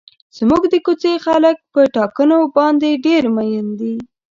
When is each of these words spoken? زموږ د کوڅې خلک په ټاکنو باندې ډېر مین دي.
زموږ 0.37 0.63
د 0.69 0.75
کوڅې 0.85 1.13
خلک 1.25 1.55
په 1.73 1.81
ټاکنو 1.95 2.37
باندې 2.55 2.89
ډېر 3.05 3.23
مین 3.35 3.67
دي. 3.79 3.95